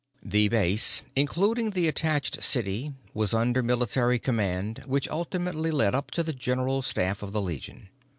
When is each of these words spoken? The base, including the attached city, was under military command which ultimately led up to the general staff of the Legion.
The 0.23 0.47
base, 0.47 1.03
including 1.15 1.69
the 1.69 1.87
attached 1.87 2.41
city, 2.41 2.95
was 3.13 3.35
under 3.35 3.61
military 3.61 4.17
command 4.17 4.81
which 4.87 5.07
ultimately 5.09 5.69
led 5.69 5.93
up 5.93 6.09
to 6.17 6.23
the 6.23 6.33
general 6.33 6.81
staff 6.81 7.21
of 7.21 7.33
the 7.33 7.41
Legion. 7.41 7.89